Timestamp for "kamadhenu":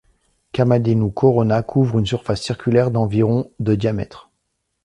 0.51-1.11